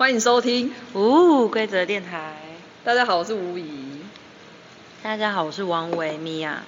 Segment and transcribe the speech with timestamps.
[0.00, 2.34] 欢迎收听无规则电台。
[2.82, 4.00] 大家好，我是吴怡。
[5.02, 6.62] 大家好，我是王维米娅。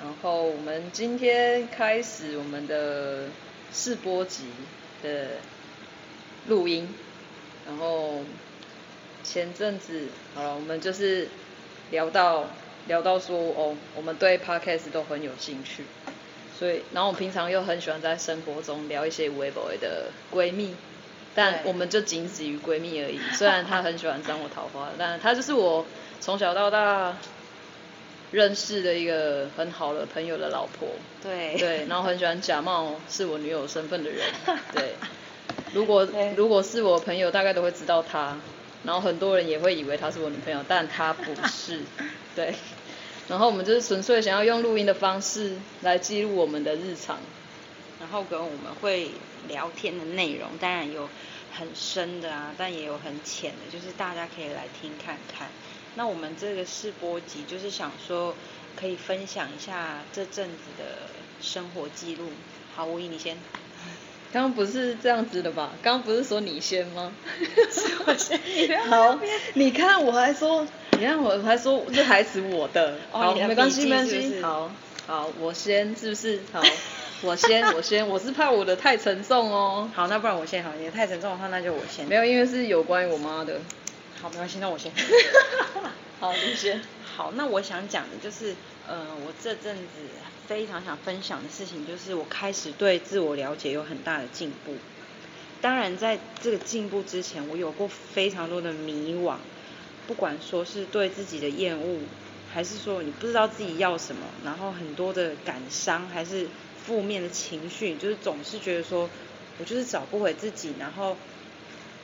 [0.00, 3.28] 然后我们今天开始我们的
[3.72, 4.46] 试播集
[5.00, 5.28] 的
[6.48, 6.88] 录音。
[7.68, 8.22] 然后
[9.22, 11.28] 前阵子好了，我们就是
[11.92, 12.46] 聊到
[12.88, 15.84] 聊到说哦，我们对 Podcast 都很有兴趣。
[16.58, 20.74] 所以，然后我平常又很喜欢在生活中聊一些微博的闺蜜，
[21.38, 23.20] 但我们就仅止于闺蜜而已。
[23.32, 25.86] 虽然她很喜欢沾我桃花，但她就是我
[26.20, 27.16] 从小到大
[28.32, 30.88] 认识的一个很好的朋友的老婆。
[31.22, 31.56] 对。
[31.56, 34.20] 对，然后很喜欢假冒是我女友身份的人。
[34.74, 34.94] 对。
[35.72, 38.36] 如果如果是我朋友，大概都会知道她。
[38.82, 41.82] 然后很多人也会以为她是我女朋友，但她不是。
[42.34, 42.52] 对。
[43.28, 47.18] 然后我们就是纯粹想要用录音的方式来记录我们的日常，
[48.00, 49.10] 然后跟我们会
[49.48, 51.08] 聊天的内容，当然有
[51.52, 55.48] 很深的啊，但也有很浅的，就是大家可以来听看看。
[55.94, 58.34] 那我们这个试播集就是想说，
[58.76, 61.08] 可以分享一下这阵子的
[61.40, 62.30] 生活记录。
[62.74, 63.36] 好，吴怡你先。
[64.30, 65.72] 刚刚不是这样子的吧？
[65.82, 67.12] 刚刚不是说你先吗？
[67.70, 68.38] 是我先。
[68.88, 69.18] 好，
[69.54, 70.66] 你看我还说。
[70.98, 74.68] 你看我还说这台词我的，好，没关系没关系，好，
[75.06, 76.40] 好，我先是不是？
[76.52, 76.60] 好，
[77.22, 79.90] 我先 我先，我是怕我的太沉重哦。
[79.94, 82.06] 好，那不然我先好，你的太沉重的话，那就我先。
[82.06, 83.60] 没有，因为是有关于我妈的。
[84.20, 84.92] 好，没关系，那我先。
[86.20, 86.80] 好，你先。
[87.16, 88.54] 好，那我想讲的就是，
[88.86, 89.84] 呃，我这阵子
[90.46, 94.74] 非常想分享的事情，就是我开始对自我了解有很大的进步。
[95.60, 99.36] 当然，在这个进步之前，我有过非常多的迷惘。
[100.06, 101.98] 不管说是对自己的厌恶，
[102.54, 106.48] 还是说你不知道自己要什么，然后很多的感伤，还是
[106.88, 109.10] 负面的情绪，就是总是觉得说，
[109.58, 111.16] 我就是找不回自己，然后，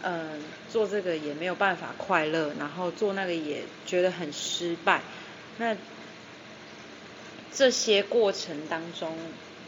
[0.02, 5.00] 嗯、做这个也没有办法快乐，然后做那个也觉得很失败。
[5.56, 5.74] 那
[7.50, 9.16] 这些过程当中，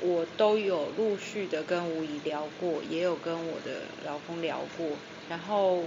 [0.03, 4.91] 我都有陆续的跟吴怡聊过，也有跟我的老公聊过，
[5.31, 5.84] 然后。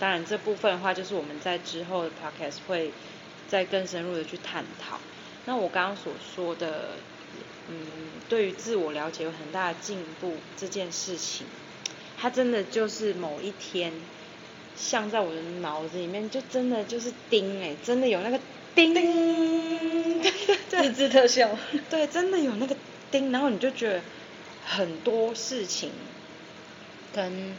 [0.00, 2.92] 当然，这部分的话，就是我们在之后的 podcast 会
[3.48, 5.00] 再更深入的去探讨。
[5.44, 6.90] 那我刚刚所说的，
[7.68, 7.86] 嗯，
[8.28, 11.46] 对于自我了解有很大的进步这件事情，
[12.16, 13.92] 它真的就是某一天，
[14.76, 18.38] 像在我的脑子里面，就真的就是叮哎，真的有那个
[18.74, 21.50] 叮，叮对对对，自制特效，
[21.90, 22.76] 对，真的有那个
[23.10, 24.00] 叮，然后你就觉得
[24.66, 25.90] 很多事情
[27.14, 27.54] 跟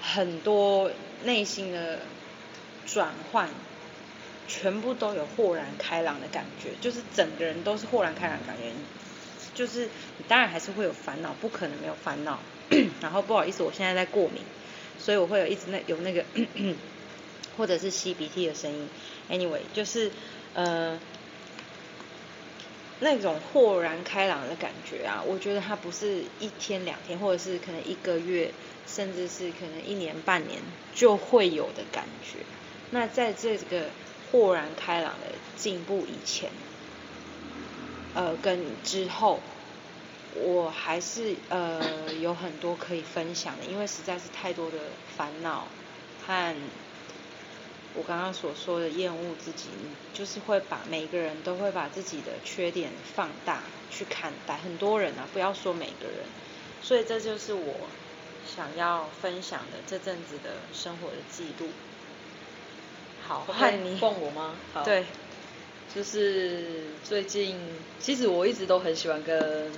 [0.00, 0.90] 很多。
[1.22, 1.98] 内心的
[2.86, 3.50] 转换，
[4.48, 8.72] 全部都有豁然开朗的感觉，就是整个人都是豁然开朗的感觉。
[9.60, 9.84] 就是
[10.16, 12.38] 你当然还是会有烦恼，不可能没有烦恼。
[13.02, 14.42] 然后不好意思，我现在在过敏，
[14.98, 16.24] 所以我会有一直那有那个，
[17.58, 18.88] 或者是吸鼻涕的声音。
[19.28, 20.10] Anyway，就是
[20.54, 20.98] 呃
[23.00, 28.50] 那种豁然开朗的感觉啊，我觉得它不是一天两天，或者是可能一个月。
[28.86, 30.58] 甚至是可能一年半年
[30.92, 32.38] 就会有的感觉。
[32.90, 33.84] 那在这个
[34.32, 35.26] 豁然开朗的
[35.56, 36.50] 进步以前，
[38.14, 39.38] 呃，跟之后，
[40.34, 44.78] 我还是呃有很多可以分享的，因为实在是太多的
[45.16, 45.66] 烦恼
[46.26, 46.56] 和
[47.94, 49.68] 我刚刚所说的厌恶自己，
[50.14, 56.26] 就是会把每个人都会把自己的缺点放大去看待，很多人啊，不要说每个人，
[56.82, 57.74] 所以这就是我。
[58.56, 61.68] 想要分享的这阵子的生活的记录。
[63.22, 64.56] 好，换你问我吗？
[64.72, 64.82] 好。
[64.82, 65.04] 对。
[65.94, 67.56] 就是最近，
[68.00, 69.70] 其实我一直都很喜欢跟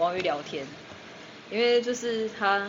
[0.00, 0.66] 王宇聊天，
[1.50, 2.66] 因为就是他，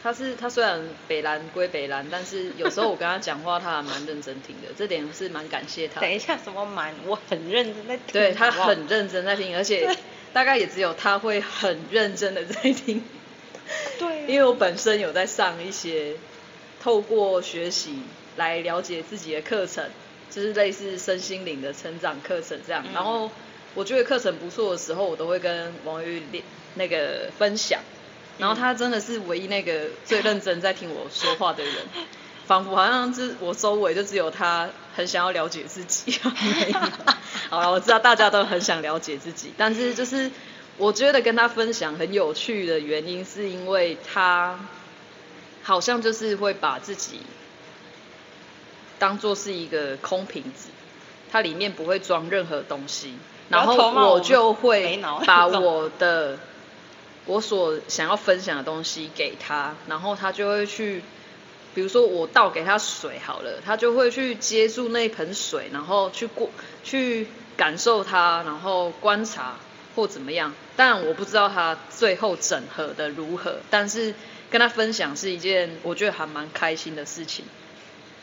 [0.00, 6.00] 他是他虽然北兰归北兰，但是有时候我跟他讲话，他还蛮认真听的，这点是蛮感谢他。
[6.00, 6.94] 等一下，什么蛮？
[7.04, 8.04] 我很认真在听。
[8.12, 9.90] 对，他很认真在听，而且
[10.32, 13.02] 大概也只有他会很认真的在听。
[13.98, 16.14] 对，因为我本身有在上一些
[16.80, 17.98] 透过学习
[18.36, 19.90] 来了解自己的课程，
[20.30, 22.84] 就是类似身心灵的成长课程这样。
[22.94, 23.28] 然后
[23.76, 26.42] 我觉得课程不错的时候，我都会跟王玉练
[26.74, 27.78] 那个分享。
[28.38, 31.74] 然后他真的是唯一那个最认真在听我说话的人，
[32.46, 36.18] 仿佛好像是我周围就只有他很想要了解自己。
[37.48, 40.30] 好了，我知道大家都很想了解自己，但是就是。
[40.78, 44.60] 我觉得跟他分享很有趣的原因，是因为他
[45.62, 47.20] 好像就是会把自己
[48.98, 50.68] 当做是一个空瓶子，
[51.32, 53.14] 它里面不会装任何东西，
[53.48, 53.74] 然后
[54.10, 56.38] 我就会把我的
[57.26, 61.02] 我所想要分享的东西给他，然后他就会去
[61.74, 66.50] 比如说我倒给他水好了，他就会去接住那一盆水，然后去过
[66.82, 69.56] 去感受它，然后观察
[69.94, 70.52] 或怎么样。
[70.76, 74.14] 但我不知道他最后整合的如何，但是
[74.50, 77.44] 跟他分享是一件我觉得还蛮开心的事情。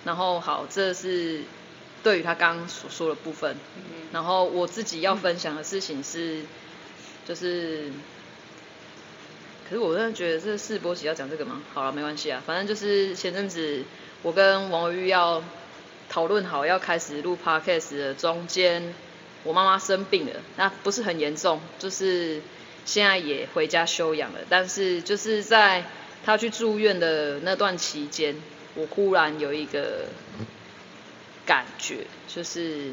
[0.05, 1.43] 然后好，这是
[2.03, 3.55] 对于他刚刚所说的部分。
[4.11, 6.41] 然后我自己要分享的事情是，
[7.25, 7.91] 就是。
[9.69, 11.63] 可是我真的觉得这世博喜要讲这个吗？
[11.73, 13.83] 好了，没关系啊，反正就是前阵子
[14.21, 15.41] 我跟王维玉要
[16.09, 18.93] 讨论好要开始录 podcast 的中间，
[19.43, 22.41] 我妈妈生病了，那不是很严重，就是
[22.85, 24.39] 现在也回家休养了。
[24.49, 25.85] 但是就是在
[26.25, 28.35] 她去住院的那段期间，
[28.75, 30.05] 我忽然有一个
[31.45, 32.91] 感觉，就是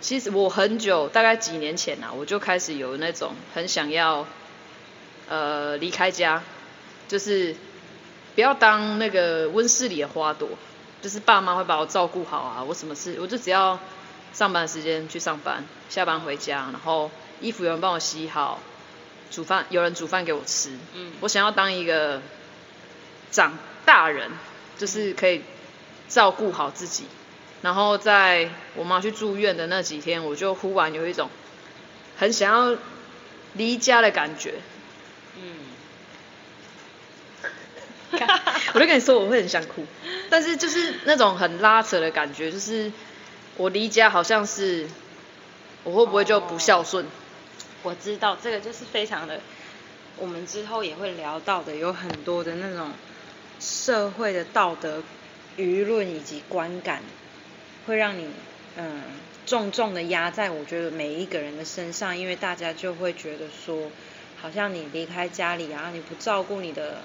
[0.00, 4.26] 其实我很久，大概几年前啊，我就开始有那种很想要。
[5.26, 6.42] 呃，离开家，
[7.08, 7.56] 就是
[8.34, 10.50] 不要当那个温室里的花朵，
[11.00, 13.78] 就是爸妈会把我照顾好啊，我什么事，我就只要
[14.34, 18.60] 上班时间去上班，下班回家，然后衣服有人帮我洗好，
[19.30, 22.20] 煮饭有人煮饭给我吃，嗯，我想要当一个
[23.30, 23.56] 长
[23.86, 24.30] 大人，
[24.76, 25.40] 就是可以
[26.10, 27.06] 照顾好自己，
[27.64, 31.30] 然后在我妈去住院的那几天，我就忽然有一种
[32.18, 32.76] 很想要
[33.54, 34.52] 离家的感觉。
[35.38, 35.56] 嗯
[38.74, 39.86] 我就跟你说，我会很想哭，
[40.28, 42.92] 但是就是那种很拉扯的感觉，就是
[43.56, 44.86] 我离家好像是，
[45.84, 47.06] 我会不会就不孝顺？
[47.06, 47.08] 哦，
[47.82, 49.40] 我知道这个就是非常的，
[50.18, 52.92] 我们之后也会聊到的，有很多的那种
[53.58, 55.02] 社会的道德
[55.56, 57.02] 舆论以及观感，
[57.86, 58.26] 会让你
[58.76, 59.02] 嗯
[59.46, 63.90] 重重的压在我觉得每一个人的身上，因为大家就会觉得说，
[64.40, 67.02] 好像你离开家里啊，你不照顾你的。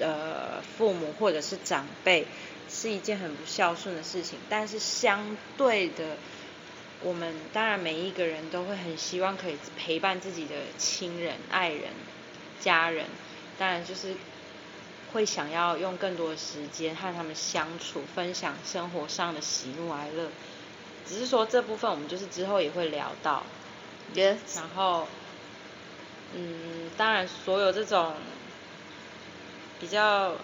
[0.00, 2.26] 呃，父母或者是长辈
[2.68, 6.16] 是一件很不孝顺的事情，但是相对的，
[7.00, 11.82] 我们当然每一个人都会很希望可以陪伴自己的亲人、爱人、
[12.60, 13.06] 家人，
[13.56, 14.16] 当然就是
[15.14, 20.28] 会想要用更多的时间和他们相处，分享生活上的喜怒哀乐。
[21.06, 23.44] 只是说这部分我们就是之后也会聊到
[24.14, 25.08] ，Yes，然后，
[26.34, 28.14] 嗯，当然所有这种。
[29.80, 30.36] 比较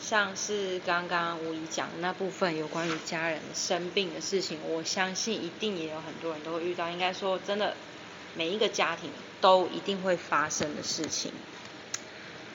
[0.00, 6.88] 像是刚刚吴怡讲的那部分有关于家人生病的事情，我相信一定也有很多人都会遇到。
[6.88, 7.76] 应该说，真的
[8.34, 9.10] 每一个家庭
[9.40, 11.30] 都一定会发生的事情。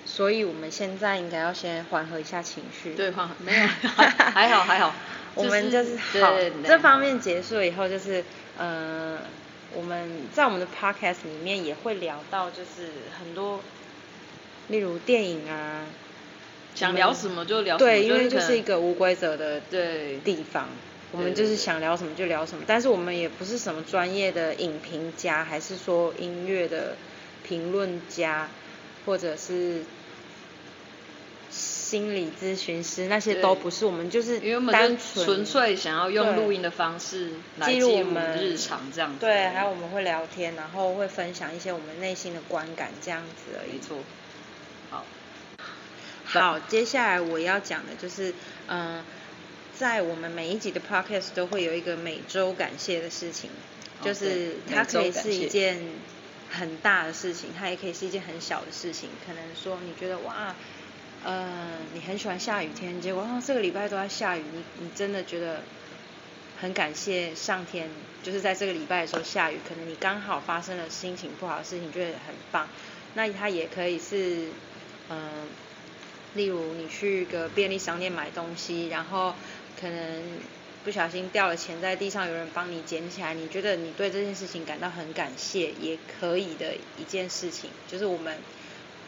[0.05, 2.93] 所以我们现在应该要先缓和一下情绪。
[2.93, 3.67] 对，缓和没有，
[4.31, 4.93] 还好还好。
[5.33, 6.33] 我们就是好，
[6.65, 8.23] 这方面结束以后，就是
[9.73, 13.59] 我们在我们的 podcast 里面也会聊到，就是很多。
[14.67, 15.85] 例如电影啊，
[16.73, 20.67] 想聊什么就聊什么，对，因为就是一个无规则的对地方，
[21.11, 26.95] 我们就是想聊什么就聊什么，但是我们也不是什么专业的影评家，还是说音乐的
[27.43, 28.49] 评论家，
[29.05, 29.83] 或者是
[31.49, 34.39] 心理咨询师，那些都不是，我们就是
[34.71, 43.73] 单纯纯粹想要用录音的方式来记录我们日常这样子，对，还有我们会聊天，然后会分享一些我们内心的观感这样子而已。
[43.73, 43.99] 没错。
[46.27, 48.33] 好，接下来我要讲的就是，
[48.67, 49.05] 嗯、呃，
[49.77, 53.51] 在我们每一集的 podcast 都会有一个每周感谢的事情，
[54.01, 55.79] 就是它可以是一件
[56.57, 59.09] 很大的事情，它也可以是一件很小的事情。
[59.25, 60.55] 可能说你觉得哇，
[61.23, 65.61] 呃，你很喜欢下雨天，结果啊这个礼拜都在下雨，你你真的觉得
[66.59, 67.89] 很感谢上天，
[68.23, 72.67] 就是在这个礼拜的时候下雨，可能你刚好发生了心情不好的事情，觉得很棒。
[73.13, 74.47] 那它也可以是，
[75.09, 75.47] 嗯、
[76.33, 79.33] 例如你去个便利商店买东西，然后
[79.79, 80.21] 可能
[80.85, 88.37] 不小心掉了钱在地上，有人帮你捡起来，你觉得你对这件事情感到很感谢，也可以的一件事情，就是我们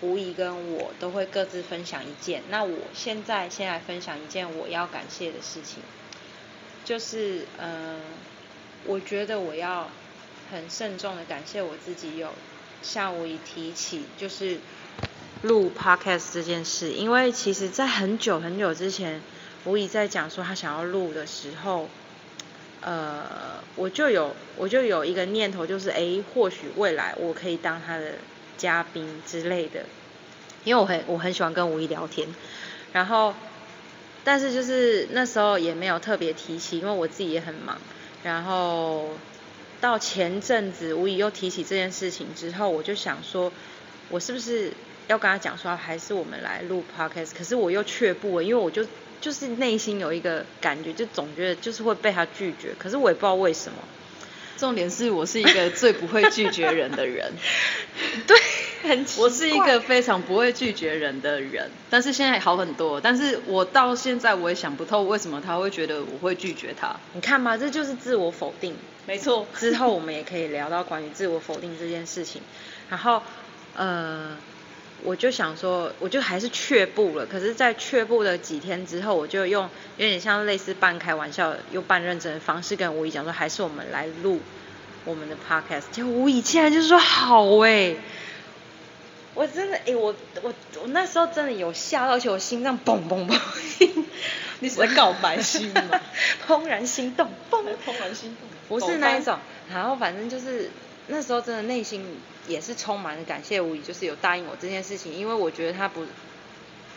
[0.02, 2.42] 吴怡跟我都会各自分享一件。
[2.50, 5.84] 那我现在先来分享一件我要感谢的事情，
[6.84, 8.02] 就是嗯，
[8.86, 9.90] 我觉得我要
[10.52, 12.34] 很慎重的感谢我自己，有
[12.82, 14.58] 向吴怡提起，就是。
[15.44, 19.22] 录 podcast 这件事，因为其实，在很久很久之前，
[19.66, 21.90] 吴怡在讲说他想要录的时候，
[22.82, 23.26] 呃，
[23.76, 28.14] 我就有我就有一个念头，就是哎，或许未来我可以当他的
[28.58, 29.84] 嘉宾之类的，
[30.64, 32.28] 因为我很我很喜欢跟吴怡聊天，
[32.94, 33.34] 然后，
[34.24, 37.78] 但是就是那时候也没有特别提起，因为我自己也很忙，
[38.24, 39.10] 然后
[39.82, 43.52] 到前阵子吴怡又提起这件事情之后，我就想说，
[44.10, 44.72] 我是不是？
[45.08, 48.86] 要跟他讲说，还是我们来录 podcast，可是我又却步了，因为我就
[49.22, 53.78] 就是内心有一个感觉，就总觉得就是会被他拒绝，可是我也不知道为什么。
[54.58, 57.32] 重点是我是一个最不会拒绝人的人，
[58.26, 58.36] 对，
[58.90, 59.24] 很奇怪。
[59.24, 63.00] 我是一个非常不会拒绝人的人，但是现在好很多。
[63.00, 66.96] 但是我到现在我也想不透为什么他会觉得我会拒绝他。
[67.14, 68.76] 你看嘛，这就是自我否定。
[69.06, 69.46] 没错。
[69.56, 72.42] 之后我们也可以聊到关于自我否定这件事情。
[72.90, 73.22] 然后，
[73.76, 74.36] 呃，
[75.04, 77.26] 我就想说，我就还是却步了。
[77.26, 84.40] 可是，在却步的几天之后，我就用有点像类似半开玩笑又半认真的方式跟吴仪讲说，还是我们来录
[85.06, 85.84] 我们的 podcast。
[85.92, 87.98] 结果吴仪竟然就说好哎、欸，
[89.34, 93.40] 我真的哎、欸，我我我那时候真的有吓到，而且我心脏砰砰砰。
[94.60, 96.02] 你是在告白心吗？
[96.48, 97.64] 怦然心动，怦
[98.00, 98.50] 然心动。
[98.68, 99.38] 不是那一种，
[99.72, 100.70] 然后反正就是。
[101.10, 102.06] 那时候真的内心
[102.48, 106.06] 也是充满了感谢，无疑就是有答应我这件事情，因为我觉得他不，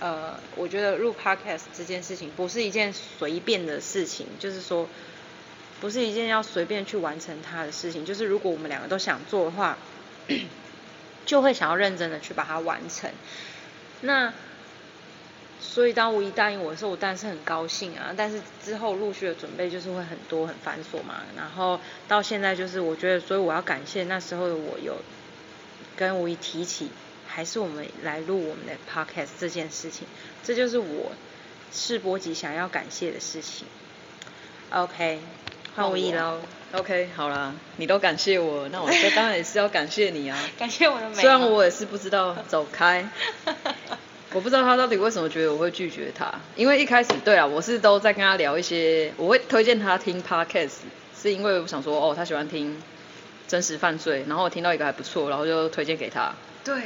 [0.01, 4.89] 呃，我觉得录 podcast 这件事情不是一件随便的事情，就是说，
[5.81, 9.77] 不是一件要随便去完成它的事情，就是如果我们两个都想做的话，
[11.27, 13.11] 就会想要认真的去把它完成。
[14.01, 14.33] 那。
[15.63, 18.13] 所以当吴仪答应我的时候，我当然是很高兴啊。
[18.17, 21.21] 但是之后陆续的准备就是会很多很繁琐嘛。
[21.37, 21.79] 然后
[22.09, 24.97] 到现在就是我觉得，所以我要感谢那时候的我有
[26.01, 26.89] 跟吴仪提起，
[27.29, 30.09] 还是我们来录我们的 podcast 这件事情。
[30.43, 31.13] 这就是我
[31.71, 33.67] 试播集想要感谢的事情。
[34.71, 35.21] OK，
[35.77, 36.41] 换吴仪喽。
[36.73, 40.39] OK，好啦，你都感谢我，那我这当然也是要感谢你啊。
[40.59, 41.17] 感谢我的美。
[41.17, 43.07] 虽然我也是不知道，走开。
[44.33, 50.77] 我不知道他到底为什么觉得我会拒绝他，因为一开始对啊，我是都在跟他聊一些，我会推荐他听 podcast，
[51.21, 52.81] 是因为我想说哦，他喜欢听
[53.51, 56.33] 真实犯罪，然后我听到一个还不错，然后就推荐给他。
[56.63, 56.83] 对。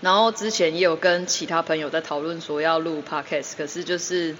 [0.00, 4.34] 然后之前也有跟其他朋友在讨论说要录 podcast，可是就是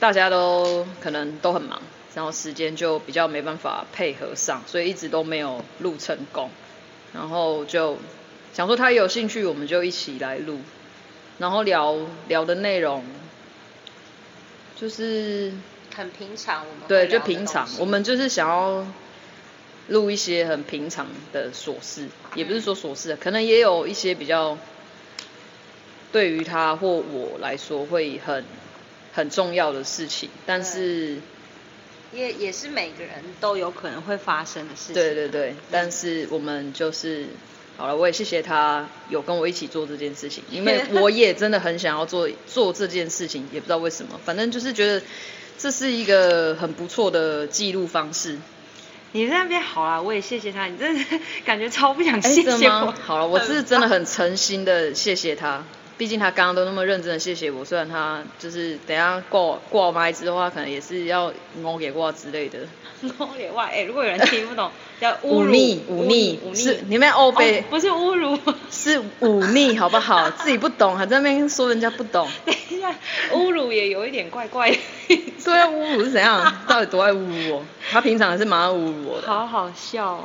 [0.00, 1.82] 大家都可能都很忙，
[2.14, 6.48] 然后时间就比较没办法配合上，所以一直都没有录成功。
[7.12, 7.98] 然后就
[8.54, 10.60] 想说他有兴趣，我们就一起来录。
[11.36, 11.94] 然后聊
[12.28, 13.04] 聊的内容，
[14.74, 15.52] 就是
[15.94, 18.86] 很平常，我们对，就平常，我们就是想要
[19.88, 24.58] 录一些很平常的琐事，也不是说琐事，可能也有一些比较
[26.12, 28.44] 对于他或我来说会很
[29.12, 31.18] 很重要的事情，但是
[32.12, 34.94] 也也是每个人都有可能会发生的事情。
[34.94, 37.26] 对对对，但是我们就是。
[37.78, 45.02] 好了，我也谢谢他有跟我一起做这件事情， 因为我也真的很想要做做这件事情，也不知道为什么，反正就是觉得
[45.58, 48.38] 这是一个很不错的记录方式。
[49.16, 51.04] 你在那边好啦，我也谢谢他，你真的
[51.42, 52.92] 感觉超不想谢谢我。
[53.02, 55.64] 好了，我是真的 很诚心的谢谢他，
[55.96, 61.32] 毕竟他刚刚都那么认真的谢谢我，虽然他就是等下挂挂麦之后，他可能也是要
[61.62, 62.58] 我给挂之类的。
[63.16, 64.70] 我给挂，哎，如果有人听不懂。
[64.98, 68.38] 叫忤逆， 忤逆 是你们欧北，不是侮辱，
[68.70, 70.30] 是忤逆，好不好？
[70.30, 72.26] 自己不懂还在那边说人家不懂。
[72.46, 72.94] 等一下，
[73.32, 74.78] 侮辱也有一点怪怪的。
[75.46, 76.54] 对啊，侮辱是怎样？
[76.68, 77.62] 到底多爱侮辱我？
[77.90, 79.26] 他平常还是蛮爱侮辱我的。
[79.26, 80.24] 好好笑哦。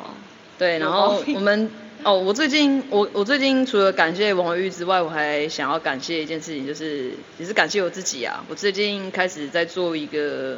[0.57, 1.71] 对，然后我们
[2.03, 8.43] 哦，我最近我我最近除了感谢王维玉之外，我还想要感谢一件事情，就是也是感谢我自己啊。
[8.49, 10.57] 我最近开始在做一个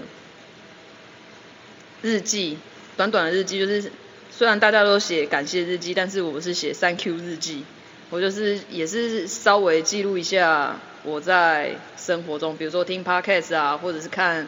[2.01, 2.57] 日记，
[2.97, 3.91] 短短的日记，就是。
[4.35, 7.63] 虽然大家都写感谢日记，但是我是写 Thank you 日记。
[8.09, 14.47] 我就是也是稍微记录一下我在生活中，比如说听 Podcast 啊，或者是看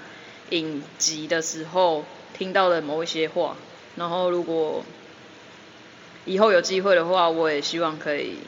[0.50, 2.04] 影集的时候
[2.38, 3.56] 听到的某一些话。
[3.96, 4.84] 然后如果
[6.26, 8.40] 以后有机会的话，我也希望可以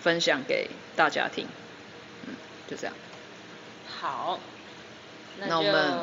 [0.00, 1.48] 分享给大家听。
[2.28, 2.34] 嗯，
[2.68, 2.94] 就这样。
[4.00, 4.38] 好，
[5.40, 5.98] 那，那我们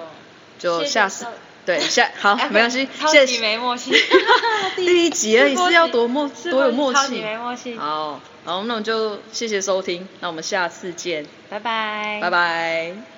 [0.59, 1.25] 就下次。
[1.65, 3.91] 对，下 好，没关系，超级没默契。
[4.75, 6.99] 第一集而已，是要多默 多有默契。
[6.99, 7.77] 超级没默契。
[7.77, 13.16] 好，好，那我们就谢谢收听，那我们下次见，拜拜，拜拜。